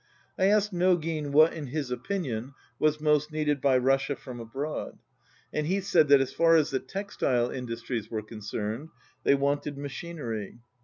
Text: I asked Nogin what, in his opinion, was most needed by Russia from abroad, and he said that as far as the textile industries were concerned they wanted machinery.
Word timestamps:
I 0.35 0.45
asked 0.45 0.73
Nogin 0.73 1.31
what, 1.31 1.53
in 1.53 1.67
his 1.67 1.91
opinion, 1.91 2.55
was 2.79 2.99
most 2.99 3.31
needed 3.31 3.61
by 3.61 3.77
Russia 3.77 4.15
from 4.15 4.39
abroad, 4.39 4.97
and 5.53 5.67
he 5.67 5.79
said 5.79 6.07
that 6.07 6.19
as 6.21 6.33
far 6.33 6.55
as 6.55 6.71
the 6.71 6.79
textile 6.79 7.51
industries 7.51 8.09
were 8.09 8.23
concerned 8.23 8.89
they 9.23 9.35
wanted 9.35 9.77
machinery. 9.77 10.57